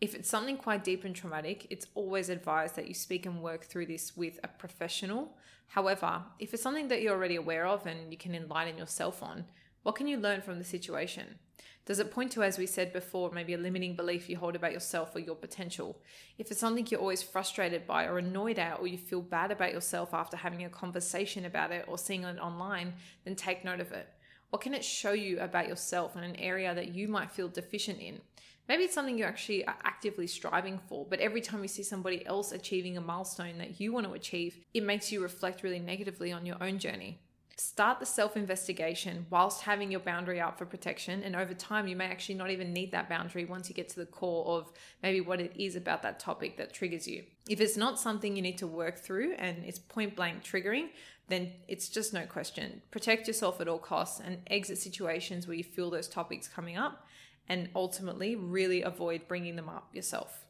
If 0.00 0.14
it's 0.14 0.30
something 0.30 0.58
quite 0.58 0.84
deep 0.84 1.02
and 1.02 1.16
traumatic, 1.16 1.66
it's 1.70 1.88
always 1.96 2.28
advised 2.28 2.76
that 2.76 2.86
you 2.86 2.94
speak 2.94 3.26
and 3.26 3.42
work 3.42 3.64
through 3.64 3.86
this 3.86 4.16
with 4.16 4.38
a 4.44 4.48
professional. 4.48 5.36
However, 5.66 6.22
if 6.38 6.54
it's 6.54 6.62
something 6.62 6.86
that 6.86 7.02
you're 7.02 7.16
already 7.16 7.34
aware 7.34 7.66
of 7.66 7.84
and 7.84 8.12
you 8.12 8.16
can 8.16 8.36
enlighten 8.36 8.78
yourself 8.78 9.20
on, 9.20 9.46
what 9.84 9.96
can 9.96 10.08
you 10.08 10.16
learn 10.16 10.40
from 10.40 10.58
the 10.58 10.64
situation? 10.64 11.38
Does 11.84 11.98
it 11.98 12.10
point 12.10 12.32
to, 12.32 12.42
as 12.42 12.56
we 12.56 12.64
said 12.64 12.94
before, 12.94 13.30
maybe 13.30 13.52
a 13.52 13.58
limiting 13.58 13.94
belief 13.94 14.30
you 14.30 14.38
hold 14.38 14.56
about 14.56 14.72
yourself 14.72 15.14
or 15.14 15.18
your 15.18 15.34
potential? 15.34 15.98
If 16.38 16.50
it's 16.50 16.58
something 16.58 16.86
you're 16.88 17.00
always 17.00 17.22
frustrated 17.22 17.86
by 17.86 18.06
or 18.06 18.16
annoyed 18.16 18.58
at, 18.58 18.80
or 18.80 18.86
you 18.86 18.96
feel 18.96 19.20
bad 19.20 19.50
about 19.50 19.74
yourself 19.74 20.14
after 20.14 20.38
having 20.38 20.64
a 20.64 20.70
conversation 20.70 21.44
about 21.44 21.70
it 21.70 21.84
or 21.86 21.98
seeing 21.98 22.24
it 22.24 22.38
online, 22.38 22.94
then 23.24 23.36
take 23.36 23.62
note 23.62 23.80
of 23.80 23.92
it. 23.92 24.08
What 24.48 24.62
can 24.62 24.72
it 24.72 24.82
show 24.82 25.12
you 25.12 25.38
about 25.40 25.68
yourself 25.68 26.16
in 26.16 26.24
an 26.24 26.36
area 26.36 26.74
that 26.74 26.94
you 26.94 27.06
might 27.06 27.30
feel 27.30 27.48
deficient 27.48 28.00
in? 28.00 28.22
Maybe 28.66 28.84
it's 28.84 28.94
something 28.94 29.18
you 29.18 29.26
actually 29.26 29.66
are 29.66 29.76
actively 29.84 30.26
striving 30.26 30.80
for, 30.88 31.04
but 31.04 31.20
every 31.20 31.42
time 31.42 31.60
you 31.60 31.68
see 31.68 31.82
somebody 31.82 32.24
else 32.24 32.52
achieving 32.52 32.96
a 32.96 33.02
milestone 33.02 33.58
that 33.58 33.78
you 33.78 33.92
want 33.92 34.06
to 34.06 34.14
achieve, 34.14 34.60
it 34.72 34.82
makes 34.82 35.12
you 35.12 35.22
reflect 35.22 35.62
really 35.62 35.80
negatively 35.80 36.32
on 36.32 36.46
your 36.46 36.56
own 36.62 36.78
journey. 36.78 37.18
Start 37.56 38.00
the 38.00 38.06
self 38.06 38.36
investigation 38.36 39.26
whilst 39.30 39.62
having 39.62 39.90
your 39.90 40.00
boundary 40.00 40.40
up 40.40 40.58
for 40.58 40.66
protection. 40.66 41.22
And 41.22 41.36
over 41.36 41.54
time, 41.54 41.86
you 41.86 41.94
may 41.94 42.06
actually 42.06 42.34
not 42.34 42.50
even 42.50 42.72
need 42.72 42.90
that 42.92 43.08
boundary 43.08 43.44
once 43.44 43.68
you 43.68 43.74
get 43.74 43.88
to 43.90 44.00
the 44.00 44.06
core 44.06 44.58
of 44.58 44.72
maybe 45.02 45.20
what 45.20 45.40
it 45.40 45.52
is 45.56 45.76
about 45.76 46.02
that 46.02 46.18
topic 46.18 46.56
that 46.56 46.72
triggers 46.72 47.06
you. 47.06 47.24
If 47.48 47.60
it's 47.60 47.76
not 47.76 48.00
something 48.00 48.34
you 48.34 48.42
need 48.42 48.58
to 48.58 48.66
work 48.66 48.98
through 48.98 49.34
and 49.34 49.64
it's 49.64 49.78
point 49.78 50.16
blank 50.16 50.42
triggering, 50.42 50.88
then 51.28 51.52
it's 51.68 51.88
just 51.88 52.12
no 52.12 52.26
question. 52.26 52.82
Protect 52.90 53.26
yourself 53.26 53.60
at 53.60 53.68
all 53.68 53.78
costs 53.78 54.20
and 54.20 54.38
exit 54.48 54.78
situations 54.78 55.46
where 55.46 55.56
you 55.56 55.64
feel 55.64 55.90
those 55.90 56.08
topics 56.08 56.48
coming 56.48 56.76
up 56.76 57.06
and 57.48 57.68
ultimately 57.74 58.34
really 58.34 58.82
avoid 58.82 59.28
bringing 59.28 59.56
them 59.56 59.68
up 59.68 59.88
yourself. 59.94 60.43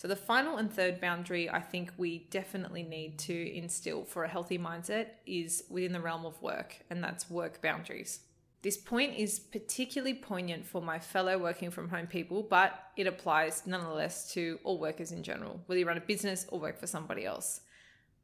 So, 0.00 0.08
the 0.08 0.16
final 0.16 0.56
and 0.56 0.72
third 0.72 0.98
boundary 0.98 1.50
I 1.50 1.60
think 1.60 1.92
we 1.98 2.26
definitely 2.30 2.82
need 2.82 3.18
to 3.18 3.54
instill 3.54 4.04
for 4.04 4.24
a 4.24 4.28
healthy 4.30 4.58
mindset 4.58 5.08
is 5.26 5.64
within 5.68 5.92
the 5.92 6.00
realm 6.00 6.24
of 6.24 6.40
work, 6.40 6.78
and 6.88 7.04
that's 7.04 7.28
work 7.28 7.60
boundaries. 7.60 8.20
This 8.62 8.78
point 8.78 9.18
is 9.18 9.38
particularly 9.38 10.14
poignant 10.14 10.64
for 10.64 10.80
my 10.80 10.98
fellow 10.98 11.36
working 11.36 11.70
from 11.70 11.90
home 11.90 12.06
people, 12.06 12.42
but 12.42 12.82
it 12.96 13.06
applies 13.06 13.66
nonetheless 13.66 14.32
to 14.32 14.58
all 14.64 14.78
workers 14.78 15.12
in 15.12 15.22
general, 15.22 15.60
whether 15.66 15.78
you 15.78 15.86
run 15.86 15.98
a 15.98 16.00
business 16.00 16.46
or 16.48 16.58
work 16.58 16.80
for 16.80 16.86
somebody 16.86 17.26
else. 17.26 17.60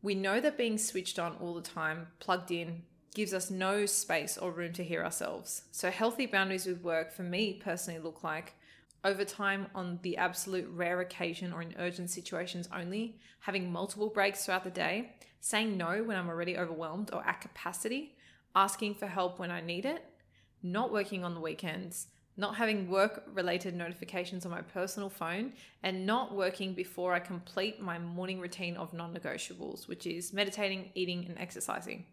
We 0.01 0.15
know 0.15 0.41
that 0.41 0.57
being 0.57 0.79
switched 0.79 1.19
on 1.19 1.37
all 1.43 1.53
the 1.53 1.61
time, 1.61 2.07
plugged 2.21 2.51
in, 2.51 2.85
gives 3.15 3.35
us 3.35 3.51
no 3.51 3.85
space 3.85 4.39
or 4.39 4.51
room 4.51 4.73
to 4.73 4.83
hear 4.83 5.05
ourselves. 5.05 5.65
So, 5.73 5.91
healthy 5.91 6.25
boundaries 6.25 6.65
with 6.65 6.81
work 6.81 7.13
for 7.13 7.23
me 7.23 7.61
personally 7.63 8.01
look 8.01 8.25
like 8.25 8.55
overtime 9.05 9.67
on 9.75 9.99
the 10.03 10.17
absolute 10.17 10.69
rare 10.71 11.01
occasion 11.01 11.53
or 11.53 11.63
in 11.63 11.75
urgent 11.79 12.11
situations 12.11 12.69
only, 12.75 13.19
having 13.41 13.71
multiple 13.71 14.09
breaks 14.09 14.45
throughout 14.45 14.65
the 14.65 14.71
day, 14.71 15.13
saying 15.41 15.77
no 15.77 16.03
when 16.03 16.17
I'm 16.17 16.29
already 16.29 16.57
overwhelmed 16.57 17.11
or 17.13 17.27
at 17.27 17.41
capacity, 17.41 18.17
asking 18.55 18.95
for 18.95 19.07
help 19.07 19.39
when 19.39 19.51
I 19.51 19.61
need 19.61 19.85
it, 19.85 20.05
not 20.63 20.93
working 20.93 21.25
on 21.25 21.35
the 21.35 21.41
weekends, 21.41 22.09
not 22.37 22.57
having 22.57 22.91
work 22.91 23.25
related 23.33 23.75
notifications 23.75 24.45
on 24.45 24.51
my 24.51 24.61
personal 24.61 25.09
phone, 25.09 25.53
and 25.83 26.05
not 26.05 26.35
working 26.35 26.75
before 26.75 27.15
I 27.15 27.21
complete 27.21 27.81
my 27.81 27.99
morning 27.99 28.41
routine 28.41 28.77
of 28.77 28.93
non 28.93 29.15
negotiables, 29.15 29.89
which 29.89 30.07
is 30.07 30.33
meditating, 30.33 30.91
eating, 30.95 31.25
and 31.29 31.39
exercising. 31.39 32.05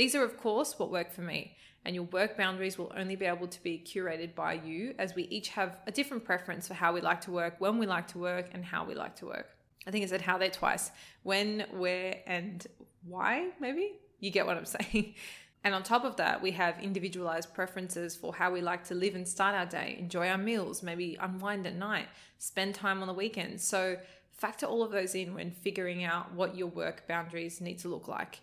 These 0.00 0.14
are, 0.14 0.24
of 0.24 0.38
course, 0.38 0.78
what 0.78 0.90
work 0.90 1.12
for 1.12 1.20
me, 1.20 1.58
and 1.84 1.94
your 1.94 2.04
work 2.04 2.34
boundaries 2.34 2.78
will 2.78 2.90
only 2.96 3.16
be 3.16 3.26
able 3.26 3.46
to 3.48 3.62
be 3.62 3.84
curated 3.86 4.34
by 4.34 4.54
you 4.54 4.94
as 4.98 5.14
we 5.14 5.24
each 5.24 5.50
have 5.50 5.78
a 5.86 5.92
different 5.92 6.24
preference 6.24 6.66
for 6.66 6.72
how 6.72 6.94
we 6.94 7.02
like 7.02 7.20
to 7.26 7.30
work, 7.30 7.56
when 7.58 7.76
we 7.76 7.84
like 7.84 8.08
to 8.08 8.18
work, 8.18 8.48
and 8.52 8.64
how 8.64 8.82
we 8.82 8.94
like 8.94 9.14
to 9.16 9.26
work. 9.26 9.50
I 9.86 9.90
think 9.90 10.02
I 10.02 10.06
said 10.06 10.22
how 10.22 10.38
there 10.38 10.48
twice. 10.48 10.90
When, 11.22 11.66
where, 11.72 12.16
and 12.26 12.66
why, 13.06 13.50
maybe? 13.60 13.92
You 14.20 14.30
get 14.30 14.46
what 14.46 14.56
I'm 14.56 14.64
saying. 14.78 15.16
And 15.64 15.74
on 15.74 15.82
top 15.82 16.06
of 16.06 16.16
that, 16.16 16.40
we 16.40 16.52
have 16.52 16.80
individualized 16.80 17.52
preferences 17.52 18.16
for 18.16 18.32
how 18.34 18.50
we 18.50 18.62
like 18.62 18.84
to 18.84 18.94
live 18.94 19.14
and 19.14 19.28
start 19.28 19.54
our 19.54 19.66
day, 19.66 19.96
enjoy 19.98 20.30
our 20.30 20.38
meals, 20.38 20.82
maybe 20.82 21.18
unwind 21.20 21.66
at 21.66 21.76
night, 21.76 22.08
spend 22.38 22.74
time 22.74 23.02
on 23.02 23.06
the 23.06 23.12
weekends. 23.12 23.62
So, 23.64 23.98
factor 24.32 24.64
all 24.64 24.82
of 24.82 24.92
those 24.92 25.14
in 25.14 25.34
when 25.34 25.50
figuring 25.50 26.04
out 26.04 26.32
what 26.32 26.56
your 26.56 26.68
work 26.68 27.06
boundaries 27.06 27.60
need 27.60 27.78
to 27.80 27.88
look 27.88 28.08
like. 28.08 28.40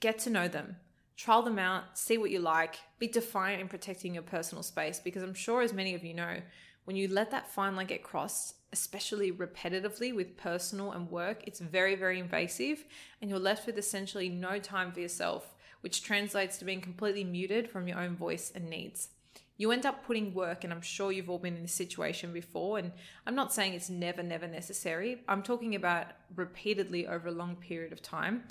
Get 0.00 0.18
to 0.20 0.30
know 0.30 0.48
them, 0.48 0.76
trial 1.18 1.42
them 1.42 1.58
out, 1.58 1.98
see 1.98 2.16
what 2.16 2.30
you 2.30 2.38
like, 2.38 2.78
be 3.00 3.08
defiant 3.08 3.60
in 3.60 3.68
protecting 3.68 4.14
your 4.14 4.22
personal 4.22 4.62
space 4.62 5.00
because 5.00 5.22
I'm 5.22 5.34
sure, 5.34 5.60
as 5.60 5.72
many 5.72 5.94
of 5.94 6.04
you 6.04 6.14
know, 6.14 6.36
when 6.84 6.96
you 6.96 7.08
let 7.08 7.32
that 7.32 7.50
fine 7.50 7.74
line 7.74 7.86
get 7.86 8.04
crossed, 8.04 8.54
especially 8.72 9.32
repetitively 9.32 10.14
with 10.14 10.36
personal 10.36 10.92
and 10.92 11.10
work, 11.10 11.42
it's 11.44 11.58
very, 11.58 11.96
very 11.96 12.20
invasive 12.20 12.84
and 13.20 13.28
you're 13.28 13.40
left 13.40 13.66
with 13.66 13.76
essentially 13.76 14.28
no 14.28 14.60
time 14.60 14.92
for 14.92 15.00
yourself, 15.00 15.54
which 15.80 16.04
translates 16.04 16.56
to 16.58 16.64
being 16.64 16.80
completely 16.80 17.24
muted 17.24 17.68
from 17.68 17.88
your 17.88 17.98
own 17.98 18.14
voice 18.14 18.52
and 18.54 18.70
needs. 18.70 19.08
You 19.56 19.72
end 19.72 19.86
up 19.86 20.06
putting 20.06 20.34
work, 20.34 20.62
and 20.62 20.72
I'm 20.72 20.80
sure 20.80 21.10
you've 21.10 21.28
all 21.28 21.40
been 21.40 21.56
in 21.56 21.62
this 21.62 21.74
situation 21.74 22.32
before. 22.32 22.78
And 22.78 22.92
I'm 23.26 23.34
not 23.34 23.52
saying 23.52 23.74
it's 23.74 23.90
never, 23.90 24.22
never 24.22 24.46
necessary. 24.46 25.24
I'm 25.26 25.42
talking 25.42 25.74
about 25.74 26.06
repeatedly 26.36 27.08
over 27.08 27.26
a 27.26 27.32
long 27.32 27.56
period 27.56 27.92
of 27.92 28.00
time 28.00 28.44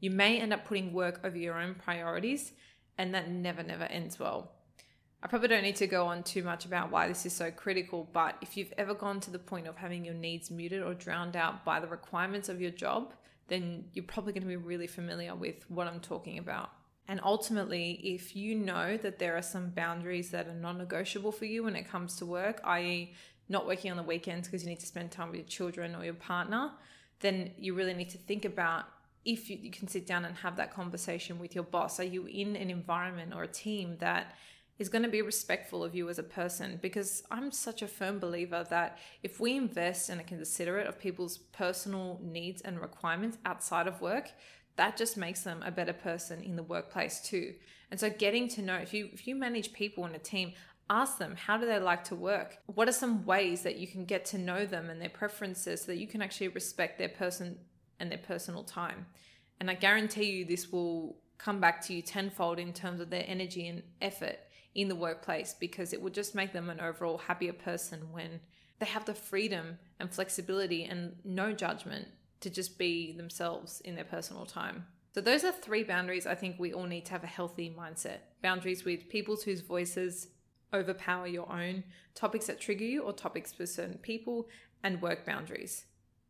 you 0.00 0.10
may 0.10 0.40
end 0.40 0.52
up 0.52 0.64
putting 0.64 0.92
work 0.92 1.20
over 1.24 1.36
your 1.36 1.58
own 1.60 1.74
priorities, 1.74 2.52
and 2.98 3.14
that 3.14 3.30
never, 3.30 3.62
never 3.62 3.84
ends 3.84 4.18
well. 4.18 4.52
I 5.22 5.26
probably 5.26 5.48
don't 5.48 5.62
need 5.62 5.76
to 5.76 5.86
go 5.86 6.06
on 6.06 6.22
too 6.22 6.42
much 6.42 6.66
about 6.66 6.90
why 6.90 7.08
this 7.08 7.24
is 7.24 7.32
so 7.32 7.50
critical, 7.50 8.08
but 8.12 8.36
if 8.42 8.56
you've 8.56 8.74
ever 8.76 8.92
gone 8.92 9.20
to 9.20 9.30
the 9.30 9.38
point 9.38 9.66
of 9.66 9.76
having 9.76 10.04
your 10.04 10.14
needs 10.14 10.50
muted 10.50 10.82
or 10.82 10.92
drowned 10.92 11.34
out 11.34 11.64
by 11.64 11.80
the 11.80 11.86
requirements 11.86 12.50
of 12.50 12.60
your 12.60 12.70
job, 12.70 13.14
then 13.48 13.84
you're 13.94 14.04
probably 14.04 14.34
going 14.34 14.42
to 14.42 14.48
be 14.48 14.56
really 14.56 14.86
familiar 14.86 15.34
with 15.34 15.68
what 15.70 15.86
I'm 15.86 16.00
talking 16.00 16.38
about. 16.38 16.70
And 17.08 17.20
ultimately, 17.22 18.00
if 18.02 18.36
you 18.36 18.54
know 18.54 18.96
that 18.98 19.18
there 19.18 19.36
are 19.36 19.42
some 19.42 19.70
boundaries 19.70 20.30
that 20.30 20.46
are 20.46 20.54
non 20.54 20.78
negotiable 20.78 21.32
for 21.32 21.46
you 21.46 21.64
when 21.64 21.76
it 21.76 21.88
comes 21.88 22.16
to 22.16 22.26
work, 22.26 22.60
i.e., 22.64 23.14
not 23.48 23.66
working 23.66 23.90
on 23.90 23.96
the 23.96 24.02
weekends 24.02 24.48
because 24.48 24.62
you 24.62 24.70
need 24.70 24.80
to 24.80 24.86
spend 24.86 25.10
time 25.10 25.28
with 25.28 25.36
your 25.36 25.46
children 25.46 25.94
or 25.94 26.04
your 26.04 26.14
partner, 26.14 26.70
then 27.20 27.50
you 27.58 27.74
really 27.74 27.94
need 27.94 28.10
to 28.10 28.18
think 28.18 28.44
about 28.44 28.84
if 29.24 29.48
you, 29.48 29.58
you 29.60 29.70
can 29.70 29.88
sit 29.88 30.06
down 30.06 30.24
and 30.24 30.36
have 30.36 30.56
that 30.56 30.72
conversation 30.72 31.38
with 31.38 31.54
your 31.54 31.64
boss 31.64 31.98
are 31.98 32.04
you 32.04 32.26
in 32.26 32.56
an 32.56 32.70
environment 32.70 33.32
or 33.34 33.42
a 33.42 33.48
team 33.48 33.96
that 34.00 34.34
is 34.78 34.88
going 34.88 35.02
to 35.04 35.08
be 35.08 35.22
respectful 35.22 35.84
of 35.84 35.94
you 35.94 36.08
as 36.08 36.18
a 36.18 36.22
person 36.22 36.78
because 36.82 37.22
I'm 37.30 37.52
such 37.52 37.80
a 37.80 37.86
firm 37.86 38.18
believer 38.18 38.66
that 38.70 38.98
if 39.22 39.38
we 39.38 39.56
invest 39.56 40.08
and 40.08 40.20
are 40.20 40.24
considerate 40.24 40.86
of 40.86 40.98
people's 40.98 41.38
personal 41.38 42.20
needs 42.22 42.60
and 42.62 42.80
requirements 42.80 43.38
outside 43.44 43.86
of 43.86 44.00
work, 44.00 44.32
that 44.76 44.96
just 44.96 45.16
makes 45.16 45.42
them 45.42 45.62
a 45.64 45.70
better 45.70 45.92
person 45.92 46.42
in 46.42 46.56
the 46.56 46.62
workplace 46.62 47.20
too. 47.20 47.54
And 47.90 48.00
so 48.00 48.10
getting 48.10 48.48
to 48.48 48.62
know 48.62 48.74
if 48.74 48.92
you 48.92 49.08
if 49.12 49.28
you 49.28 49.36
manage 49.36 49.72
people 49.72 50.04
in 50.06 50.14
a 50.16 50.18
team, 50.18 50.54
ask 50.90 51.18
them 51.18 51.36
how 51.36 51.56
do 51.56 51.66
they 51.66 51.78
like 51.78 52.02
to 52.04 52.16
work? 52.16 52.58
What 52.66 52.88
are 52.88 52.92
some 52.92 53.24
ways 53.24 53.62
that 53.62 53.76
you 53.76 53.86
can 53.86 54.04
get 54.04 54.24
to 54.26 54.38
know 54.38 54.66
them 54.66 54.90
and 54.90 55.00
their 55.00 55.08
preferences 55.08 55.82
so 55.82 55.92
that 55.92 55.98
you 55.98 56.08
can 56.08 56.20
actually 56.20 56.48
respect 56.48 56.98
their 56.98 57.08
person 57.08 57.58
and 58.00 58.10
their 58.10 58.18
personal 58.18 58.64
time. 58.64 59.06
And 59.60 59.70
I 59.70 59.74
guarantee 59.74 60.30
you 60.30 60.44
this 60.44 60.70
will 60.70 61.16
come 61.38 61.60
back 61.60 61.80
to 61.86 61.94
you 61.94 62.02
tenfold 62.02 62.58
in 62.58 62.72
terms 62.72 63.00
of 63.00 63.10
their 63.10 63.24
energy 63.26 63.68
and 63.68 63.82
effort 64.00 64.38
in 64.74 64.88
the 64.88 64.94
workplace 64.94 65.54
because 65.58 65.92
it 65.92 66.00
will 66.00 66.10
just 66.10 66.34
make 66.34 66.52
them 66.52 66.70
an 66.70 66.80
overall 66.80 67.18
happier 67.18 67.52
person 67.52 68.12
when 68.12 68.40
they 68.78 68.86
have 68.86 69.04
the 69.04 69.14
freedom 69.14 69.78
and 70.00 70.12
flexibility 70.12 70.84
and 70.84 71.16
no 71.24 71.52
judgment 71.52 72.08
to 72.40 72.50
just 72.50 72.76
be 72.78 73.12
themselves 73.12 73.80
in 73.82 73.94
their 73.94 74.04
personal 74.04 74.44
time. 74.44 74.86
So, 75.14 75.20
those 75.20 75.44
are 75.44 75.52
three 75.52 75.84
boundaries 75.84 76.26
I 76.26 76.34
think 76.34 76.56
we 76.58 76.72
all 76.72 76.86
need 76.86 77.04
to 77.06 77.12
have 77.12 77.22
a 77.22 77.28
healthy 77.28 77.74
mindset 77.76 78.18
boundaries 78.42 78.84
with 78.84 79.08
people 79.08 79.36
whose 79.36 79.60
voices 79.60 80.28
overpower 80.74 81.28
your 81.28 81.50
own, 81.50 81.84
topics 82.16 82.48
that 82.48 82.60
trigger 82.60 82.84
you, 82.84 83.02
or 83.02 83.12
topics 83.12 83.52
for 83.52 83.64
certain 83.64 83.98
people, 83.98 84.48
and 84.82 85.00
work 85.00 85.24
boundaries. 85.24 85.84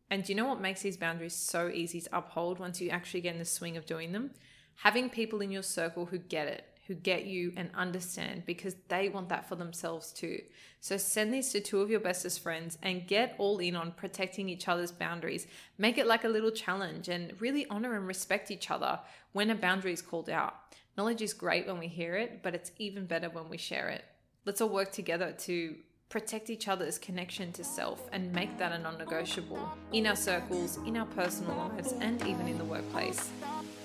And 0.09 0.23
do 0.23 0.31
you 0.31 0.37
know 0.37 0.45
what 0.45 0.61
makes 0.61 0.81
these 0.81 0.97
boundaries 0.97 1.35
so 1.35 1.69
easy 1.69 2.01
to 2.01 2.17
uphold 2.17 2.59
once 2.59 2.79
you 2.79 2.89
actually 2.89 3.21
get 3.21 3.33
in 3.33 3.39
the 3.39 3.45
swing 3.45 3.77
of 3.77 3.85
doing 3.85 4.11
them? 4.11 4.31
Having 4.75 5.09
people 5.09 5.41
in 5.41 5.51
your 5.51 5.63
circle 5.63 6.05
who 6.05 6.17
get 6.17 6.47
it, 6.47 6.65
who 6.87 6.93
get 6.93 7.25
you 7.25 7.51
and 7.57 7.69
understand 7.73 8.43
because 8.45 8.75
they 8.89 9.09
want 9.09 9.29
that 9.29 9.49
for 9.49 9.55
themselves 9.55 10.11
too. 10.11 10.39
So 10.79 10.97
send 10.97 11.33
these 11.33 11.51
to 11.53 11.59
two 11.59 11.81
of 11.81 11.89
your 11.89 11.99
bestest 11.99 12.41
friends 12.41 12.77
and 12.83 13.07
get 13.07 13.33
all 13.39 13.57
in 13.57 13.75
on 13.75 13.93
protecting 13.93 14.49
each 14.49 14.67
other's 14.67 14.91
boundaries. 14.91 15.47
Make 15.79 15.97
it 15.97 16.05
like 16.05 16.25
a 16.25 16.29
little 16.29 16.51
challenge 16.51 17.09
and 17.09 17.33
really 17.41 17.65
honor 17.67 17.95
and 17.95 18.05
respect 18.05 18.51
each 18.51 18.69
other 18.69 18.99
when 19.31 19.49
a 19.49 19.55
boundary 19.55 19.93
is 19.93 20.03
called 20.03 20.29
out. 20.29 20.53
Knowledge 20.95 21.23
is 21.23 21.33
great 21.33 21.65
when 21.65 21.79
we 21.79 21.87
hear 21.87 22.15
it, 22.15 22.43
but 22.43 22.53
it's 22.53 22.71
even 22.77 23.07
better 23.07 23.29
when 23.29 23.49
we 23.49 23.57
share 23.57 23.89
it. 23.89 24.05
Let's 24.45 24.61
all 24.61 24.69
work 24.69 24.91
together 24.91 25.31
to 25.39 25.75
protect 26.15 26.49
each 26.49 26.69
other's 26.69 26.97
connection 26.97 27.51
to 27.51 27.61
self 27.61 28.07
and 28.13 28.31
make 28.31 28.57
that 28.57 28.71
a 28.71 28.77
non 28.77 28.97
negotiable 28.97 29.59
in 29.91 30.07
our 30.07 30.15
circles, 30.15 30.77
in 30.87 30.95
our 30.95 31.05
personal 31.07 31.53
lives, 31.57 31.93
and 31.99 32.25
even 32.25 32.47
in 32.47 32.57
the 32.57 32.63
workplace. 32.63 33.31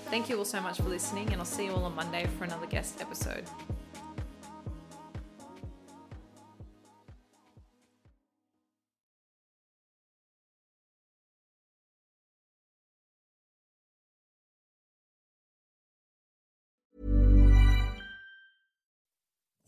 Thank 0.05 0.29
you 0.29 0.37
all 0.37 0.45
so 0.45 0.61
much 0.61 0.77
for 0.77 0.87
listening, 0.87 1.27
and 1.33 1.41
I'll 1.41 1.45
see 1.45 1.65
you 1.65 1.73
all 1.73 1.83
on 1.83 1.93
Monday 1.93 2.25
for 2.37 2.45
another 2.45 2.67
guest 2.67 3.01
episode. 3.01 3.43